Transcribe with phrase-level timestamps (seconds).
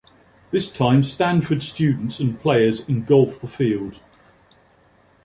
[0.49, 3.99] This time Stanford students and players engulfed the field.